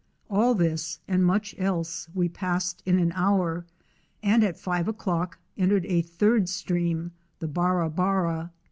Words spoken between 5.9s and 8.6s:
third stream— the Barrabarra.